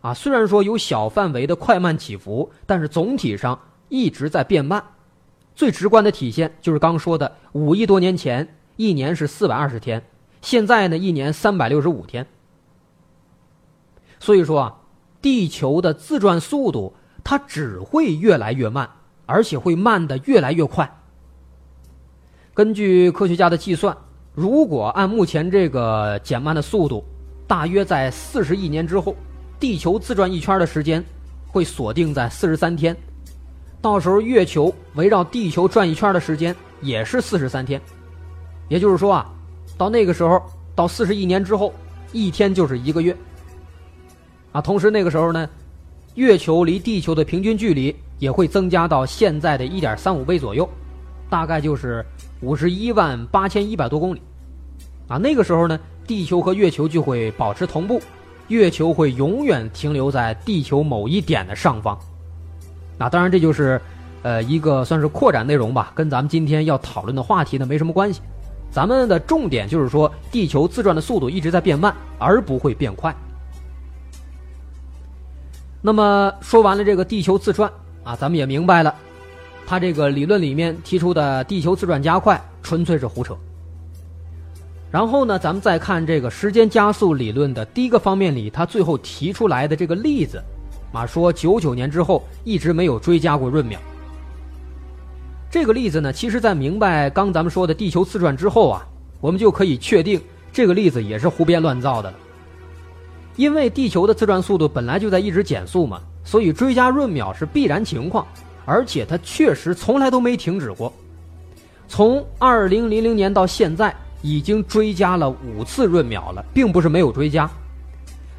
[0.00, 4.82] 啊，虽然说有小范围的快慢起伏，但是总体上一直在变慢。
[5.54, 10.02] 最直观的体现就是刚说的，五亿多年前一年是四百二十天，
[10.42, 12.26] 现在呢一年三百六十五天。
[14.20, 14.76] 所以说啊，
[15.20, 18.88] 地球的自转速度它只会越来越慢，
[19.26, 20.88] 而且会慢的越来越快。
[22.52, 23.96] 根据科学家的计算，
[24.34, 27.02] 如果按目前这个减慢的速度，
[27.46, 29.16] 大约在四十亿年之后，
[29.58, 31.02] 地球自转一圈的时间
[31.48, 32.94] 会锁定在四十三天。
[33.80, 37.80] 到时候月球围绕地球转一圈的时间也是四十三天。
[38.68, 39.32] 也就是说啊，
[39.78, 40.42] 到那个时候，
[40.74, 41.72] 到四十亿年之后，
[42.12, 43.16] 一天就是一个月。
[44.52, 45.48] 啊，同时那个时候呢，
[46.14, 50.68] 月球离地球的平均距离也会增加到现在的一点三五倍左右，
[51.28, 52.04] 大概就是
[52.40, 54.20] 五十一万八千一百多公里。
[55.06, 58.00] 啊，那个时候呢，地球和月球就会保持同步，
[58.48, 61.98] 月球会永远停留在地球某一点的上方。
[62.98, 63.80] 那当然，这就是
[64.22, 68.20] 呃一个算是扩展内容吧，跟咱们今天要讨论的话题呢没什么关系。
[68.70, 73.14] 咱们的重点就是说，地球自转的速度一直在变慢，而不会变快。
[75.82, 77.70] 那么说完了这个地球自转
[78.04, 78.94] 啊，咱们也明白了，
[79.66, 83.36] 他这个理论里面提出的地球自转加快纯粹是胡扯。
[84.90, 90.42] 然后呢，咱们再看这个时间加速理论的第一个方面里，他最后提出来的这个例子，
[90.92, 93.78] 啊，说九九年之后一直没有追加过闰秒。
[95.48, 98.86] 这个例子呢，其实，在明白刚咱们说的地球自转之后啊，
[99.20, 100.20] 我们就可以确定
[100.52, 102.16] 这个例子也是胡编乱造的了。
[103.40, 108.26] 因为地球的自转速度本来就在一直减速嘛，所以追加闰秒是必然情况，
[108.66, 110.92] 而且它确实从来都没停止过。
[111.88, 117.50] 从二零零零年到现在，已经追加了五次闰秒了，并不是没有追加。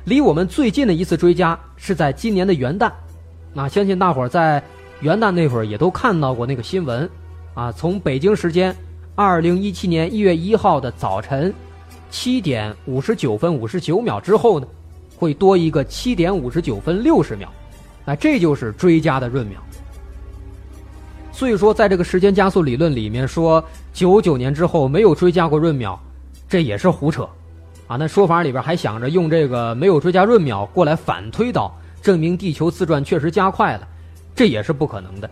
[0.06, 2.92] 离我们最近的一次追加是在今年的元旦，
[3.54, 4.64] 那相信大伙儿在。
[5.02, 7.10] 元旦那会儿也都看到过那个新闻，
[7.56, 8.76] 啊，从北京时间
[9.16, 11.52] 二零一七年一月一号的早晨
[12.12, 14.68] 七点五十九分五十九秒之后呢，
[15.22, 17.48] 会多一个七点五十九分六十秒，
[18.04, 19.62] 那这就是追加的闰秒。
[21.32, 26.00] 所以说，在这个时间加速理论里面说九九年之后没有追加过闰秒，
[26.50, 27.30] 这也是胡扯，
[27.86, 33.88] 啊，那说法里边还想着用这个没有追加闰秒过来反推导，证明地球自转确实加快了。
[34.34, 35.30] 这也是不可能的。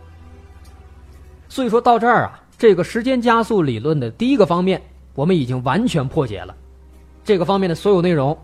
[1.48, 4.80] 所以说到这儿啊，这个时间加速理论的第一个方面，
[5.16, 6.56] 我们已经完全破解了。
[7.24, 8.38] 这个方面的所有内容，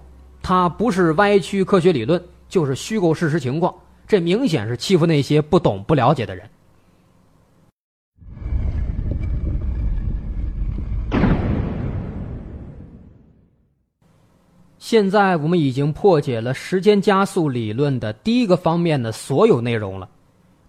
[0.48, 3.74] 它不是歪曲科学理论，就是虚构事实情况。
[4.08, 6.48] 这明显是欺负那些不懂不了解的人。
[14.78, 20.08] 现在我们已经破解了时间加速理论的第一个方面的所有内容了。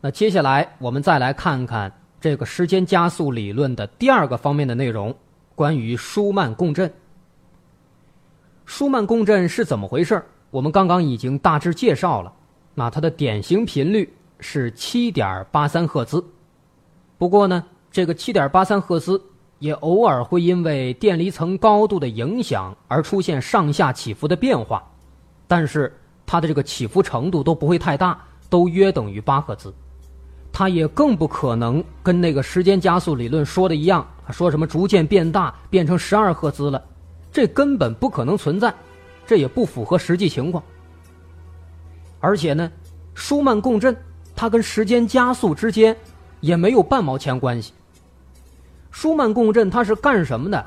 [0.01, 5.15] 那接下来我们再来看看这个时间加速理论的第二个方面的内容，
[5.55, 6.91] 关于舒曼共振。
[8.67, 12.33] 舒曼共振是怎么回事我们刚刚已经大致介绍了。
[12.75, 16.23] 那它的典型频率是七点八三赫兹。
[17.17, 19.19] 不过呢，这个七点八三赫兹
[19.61, 24.83] 也偶尔会因为电离层高度的影响而出现上下起伏的变化，
[25.47, 29.73] 但是它的这个起伏程度都不会太大，都约等于八赫兹。
[30.53, 36.83] 它也更不可能跟那个时间加速理论说的一样，说什么逐渐变大变成十二赫兹了，
[37.37, 38.73] 这根本不可能存在，
[39.27, 40.65] 这也不符合实际情况。
[42.19, 42.73] 而且呢，
[43.13, 43.95] 舒曼共振
[44.35, 45.95] 它跟时间加速之间
[46.41, 47.75] 也没有半毛钱关系。
[48.91, 50.67] 舒曼共振它是干什么的？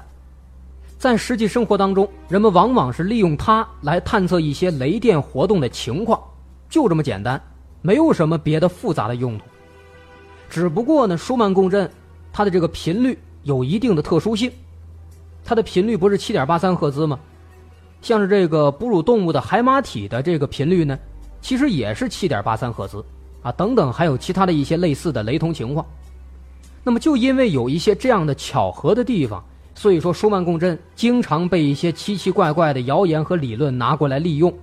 [1.00, 6.22] 在实际生活当中，人们往往是利用它来探测一些雷电活动的情况，
[6.70, 7.42] 就这么简单，
[7.82, 9.46] 没有什么别的复杂的用途。
[10.48, 11.90] 只不过呢，舒曼共振，
[12.32, 14.52] 它的这个频率有一定的特殊性，
[15.50, 17.20] 它的频率不是七点八三赫兹吗？
[18.04, 20.96] 像是这个哺乳动物的海马体的这个频率呢，
[21.42, 23.04] 其实也是七点八三赫兹
[23.42, 25.84] 啊，等等，还有其他的一些类似的雷同情况。
[26.84, 34.54] 那么就因为有一些这样的巧合的地方，所以说舒曼共振经常被一些奇奇怪怪的谣言和理论拿过来利用，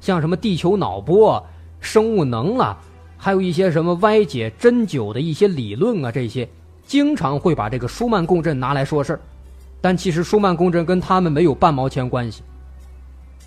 [0.00, 1.40] 像什么地球脑波、
[1.78, 2.76] 生物能啊。
[3.16, 6.48] 还有一些什么歪解针灸的一些理论啊，这些
[6.84, 9.20] 经常会把这个舒曼共振拿来说事儿，
[9.86, 12.42] 但其实舒曼共振跟他们没有半毛钱关系。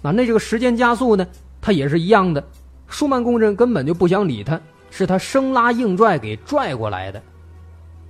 [0.01, 1.27] 那那这个时间加速呢，
[1.59, 2.41] 它也是一样的，
[2.87, 4.57] 舒曼共振根本就不想理它，
[4.89, 7.21] 是它生拉硬拽给拽过来的。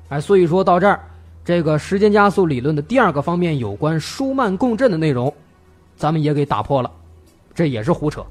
[0.10, 1.00] 哎，所以说到这儿，
[1.44, 5.34] 这个时间加速理论的第二个方面有关舒曼共振的内容，
[5.98, 6.92] 咱们也给打破了，
[7.56, 8.24] 这也是胡扯。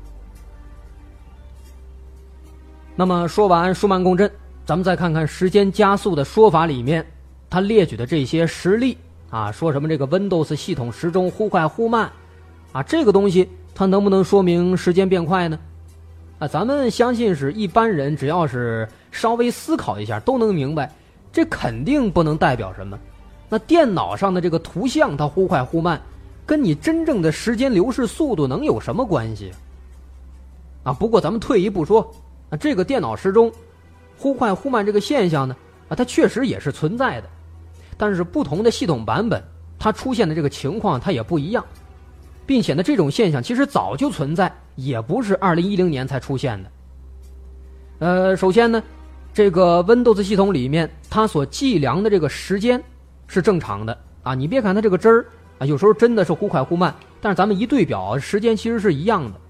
[2.94, 4.30] 那么说完舒曼共振，
[4.64, 7.05] 咱们再看看时间加速的说法里面，
[7.51, 8.96] 他列举的这些实例
[9.31, 12.11] 啊，说什么这个 Windows 系统时钟忽快忽慢，
[12.72, 15.59] 啊，这个东西它能不能说明时间变快呢？
[16.39, 20.91] 啊，咱们相信是一般人，只要是稍微思考一下，都能明白，
[21.33, 22.99] 这肯定不能代表什么。
[23.49, 26.01] 那电脑上的这个图像，它忽快忽慢，
[26.47, 29.53] 跟你真正的时间流逝速度能有什么关系？
[30.85, 32.01] 啊，不过咱们退一步说，
[32.51, 33.53] 啊，这个电脑时钟
[34.16, 35.57] 忽快忽慢这个现象呢，
[35.89, 37.29] 啊，它确实也是存在的，
[37.99, 39.42] 但是不同的系统版本，
[39.78, 41.62] 它出现的这个情况它也不一样，
[42.46, 44.51] 并且呢，这种现象其实早就存在。
[44.80, 46.70] 也不是二零一零年才出现的。
[47.99, 48.80] 呃，首先呢，
[49.34, 52.80] 这个 Windows 系统里面它所计量的这个时间
[53.26, 54.36] 是正常的啊。
[54.36, 55.26] 你别看它这个针儿
[55.59, 59.40] 啊，有时候真的是忽快忽慢，但是咱们一对表，时间其实是一样的。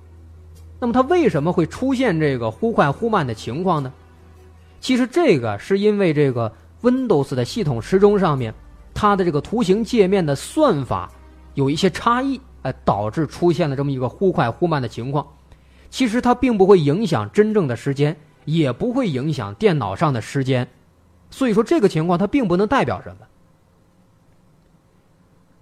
[0.80, 3.92] 那么它为什么会出现这个忽快忽慢的情况呢？
[4.80, 6.50] 其实这个是因为这个
[6.82, 8.54] Windows 的系统时钟上面
[8.94, 11.10] 它的这个图形界面的算法
[11.54, 12.40] 有一些差异。
[12.62, 15.24] 哎，导致出现了这么一个忽快忽慢的情况，
[15.90, 18.16] 其实它并不会影响真正的时间，
[18.46, 20.66] 也不会影响电脑上的时间，
[21.30, 23.26] 所以说这个情况它并不能代表什么。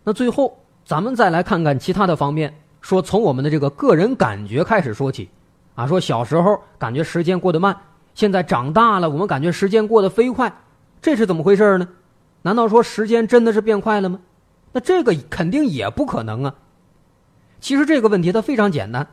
[0.05, 5.29] 那最后咱们再来看看其他的方面，说从我们的这个个人感觉开始说起，
[5.75, 7.79] 啊，说小时候感觉时间过得慢，
[8.14, 10.51] 现在长大了我们感觉时间过得飞快，
[11.07, 11.89] 这是怎么回事呢？
[12.43, 14.19] 难道说时间真的是变快了吗？
[14.73, 16.57] 那这个肯定也不可能啊。
[17.61, 19.07] 其实这个问题它非常简单，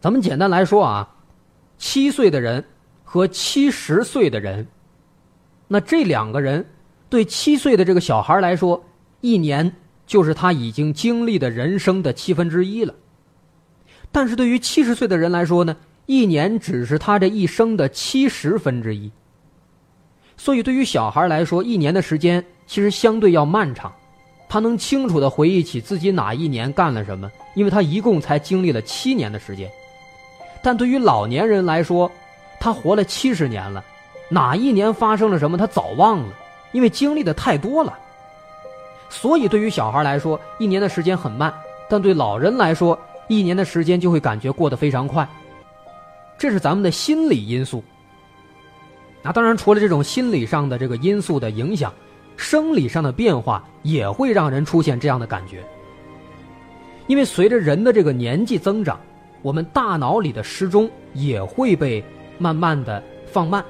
[0.00, 1.14] 咱们简单来说啊，
[1.78, 2.64] 七岁的人
[3.04, 4.66] 和七十岁的人，
[5.68, 6.66] 那这两个人
[7.08, 8.84] 对七岁的这个小孩来说，
[9.20, 9.76] 一年
[10.08, 12.92] 就是他已经经历的人生的七分之一了。
[14.10, 15.76] 但是对于七十岁的人来说呢，
[16.06, 19.12] 一年只是他这一生的七十分之一。
[20.36, 23.92] 所以对于小孩来说，一年的时间其实相对要漫长，
[24.48, 27.30] 他能清楚的回忆起自己哪一年干了什么。
[27.54, 29.66] 因为他一共才经历了七年的时间，
[30.62, 32.10] 但对于老年人来说，
[32.60, 33.82] 他活了七十年了，
[34.28, 36.28] 哪一年发生了什么他早忘了，
[36.72, 37.98] 因为经历的太多了。
[39.08, 41.50] 所以对于小孩来说，一年的时间很慢，
[41.88, 45.26] 但对老人来说，一年的时间就会感觉过得非常快。
[46.36, 47.82] 这是咱们的心理因素。
[49.26, 51.92] 那当然，除了这种心理上的这个因素的影响，
[52.36, 55.64] 生理上的变化也会让人出现这样的感觉。
[57.08, 59.00] 因为随着人的这个年纪增长，
[59.42, 62.04] 我们大脑里的时钟也会被
[62.38, 63.64] 慢慢的放慢。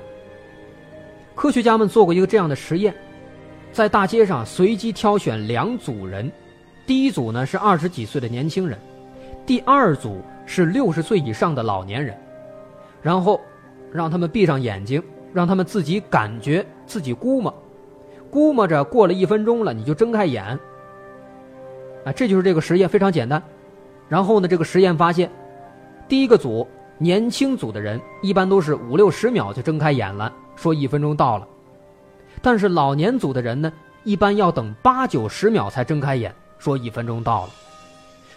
[1.35, 2.95] 科学家们做过一个这样的实验，
[3.73, 6.31] 在大街上随机挑选两组人，
[6.87, 8.79] 第一组呢是二十几岁的年轻人，
[9.47, 12.15] 第二组是六十岁以上的老年人，
[13.01, 13.41] 然后
[13.91, 15.03] 让他们闭上眼睛，
[15.37, 17.55] 让他们自己感觉自己估摸，
[18.31, 20.59] 估摸着过了一分钟了，你就睁开眼。
[22.07, 23.43] 啊，这就是这个实验非常简单。
[24.09, 25.31] 然后呢，这个实验发现，
[26.09, 26.67] 第一个组
[26.97, 31.47] 年轻组的人一般都是五六十秒就睁开眼了，说一分钟到了；
[32.41, 33.71] 但是老年组的人呢，
[34.05, 37.51] 一般要等八九十秒才睁开眼，说一分钟到了。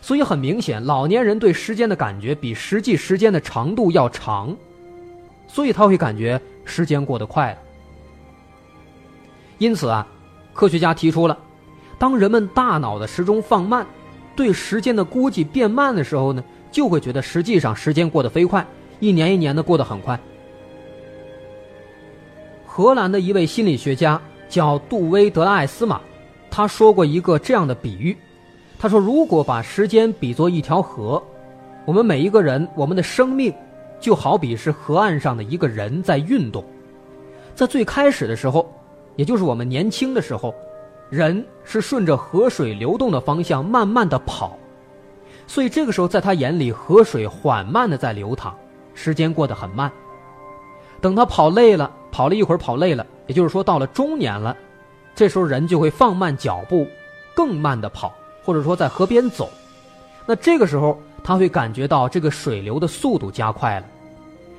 [0.02, 4.54] 所以很明显，老年人对时间的感觉比实际时间的长度要长，
[5.50, 7.58] 所以他会感觉时间过得快了。
[9.58, 10.08] 因此啊，
[10.54, 11.38] 科学家提出了。
[11.98, 13.86] 当人们大脑的时钟放慢，
[14.34, 16.42] 对时间的估计变慢的时候呢，
[16.72, 18.66] 就会觉得实际上时间过得飞快，
[19.02, 20.18] 一年一年的过得很快。
[22.66, 26.00] 荷兰的一位心理学家叫杜威德拉艾斯玛，
[26.50, 28.16] 他说过一个这样的比喻，
[28.78, 31.22] 他说：“如果把时间比作一条河，
[31.84, 33.54] 我们每一个人，我们的生命
[34.00, 36.64] 就好比是河岸上的一个人在运动，
[37.56, 38.72] 在最开始的时候，
[39.16, 40.54] 也就是我们年轻的时候。”
[41.10, 44.56] 人是顺着河水流动的方向慢慢的跑，
[45.48, 48.56] 所以这个时候在他眼里，河水缓慢的在流淌，
[48.94, 49.92] 时间过得很慢。
[51.02, 54.56] 等他跑累了，跑了一会儿跑累了，也就是说到了中年了，
[55.16, 56.86] 这时候人就会放慢脚步，
[57.34, 59.50] 更慢的跑，或者说在河边走。
[60.28, 63.86] 那这个时候他会感觉到这个水流的速度加快了，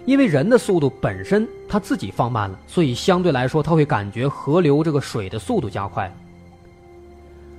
[0.06, 6.12] 因为人的速度本身他自己放慢了，所以相对来说他会感觉河流这个水的速度加快。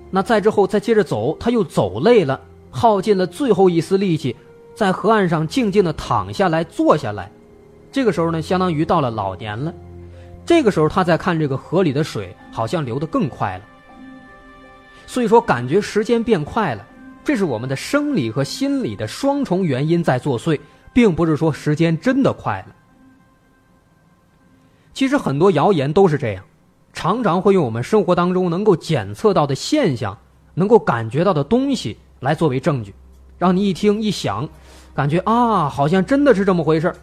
[0.09, 2.39] 那再之后再接着走，他又走累了，
[2.69, 4.35] 耗尽了最后一丝力气，
[4.75, 7.31] 在河岸上静静的躺下来坐下来。
[7.91, 9.73] 这个时候呢，相当于到了老年了。
[10.45, 13.63] 这个时候他在看这个河里的水，好像流得更快了。
[15.07, 16.85] 所以说，感觉时间变快了，
[17.23, 20.59] 这是我们的生理和心理的双重原因在作祟，
[20.91, 22.75] 并不是说时间真的快了。
[24.93, 26.43] 其实很多谣言都是这样。
[26.93, 30.17] 常常会用我们生活当中能够检测到的现象、
[30.53, 32.93] 能够感觉到的东西来作为证据，
[33.37, 34.47] 让你一听一想，
[34.93, 36.95] 感觉啊，好像真的是这么回事儿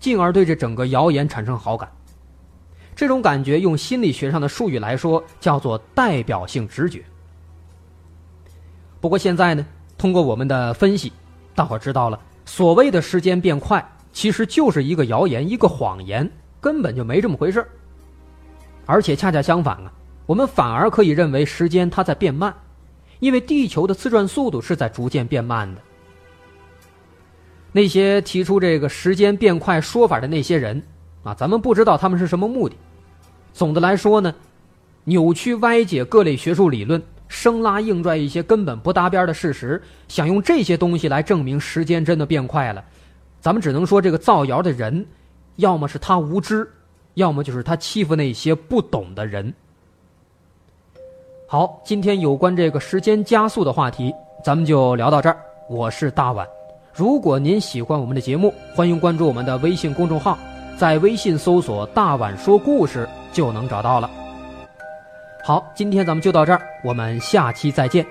[0.00, 1.92] 进而对这整个谣言产生好感。
[2.96, 7.04] 这种感觉用心理学上的术语来说，叫做代表性直觉。
[9.04, 9.66] 不过现在呢，
[9.98, 11.12] 通过我们的分析，
[11.54, 16.26] 大伙知道了，所谓的时间变快，其实就是一个谣言，一个谎言，
[16.58, 17.62] 根本就没这么回事
[18.86, 19.92] 而且恰恰相反啊，
[20.24, 22.54] 我们反而可以认为时间它在变慢，
[23.20, 25.82] 因为地球的自转速度是在逐渐变慢的。
[27.72, 30.82] 那些提出这个时间变快说法的那些人。
[31.24, 32.74] 啊，咱们不知道他们是什么目的。
[33.52, 34.34] 总的来说呢，
[35.04, 37.02] 扭曲歪解各类学术理论，
[37.34, 42.82] 生拉硬拽一些根本不搭边的事实，想用这些东西来证明时间真的变快了。
[43.40, 45.04] 咱们只能说，这个造谣的人，
[45.56, 46.66] 要么是他无知，
[47.14, 49.52] 要么就是他欺负那些不懂的人。
[51.48, 54.14] 好，今天有关这个时间加速的话题，
[54.44, 55.36] 咱们就聊到这儿。
[55.68, 56.46] 我是大碗，
[56.94, 60.38] 如果您喜欢我们的节目，欢迎关注我们的微信公众号。
[60.78, 64.23] 在微信搜索“大碗说故事”就能找到了。
[65.46, 68.02] 好，今天咱们就到这儿，我们下期再见。